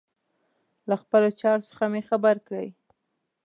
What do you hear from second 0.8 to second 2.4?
له خپلو چارو څخه مي خبر